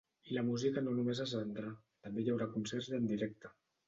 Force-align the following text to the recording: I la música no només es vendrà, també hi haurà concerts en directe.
I 0.29 0.35
la 0.35 0.43
música 0.45 0.81
no 0.85 0.93
només 0.99 1.19
es 1.25 1.33
vendrà, 1.39 1.69
també 2.07 2.23
hi 2.23 2.31
haurà 2.33 2.47
concerts 2.57 2.89
en 3.01 3.07
directe. 3.13 3.53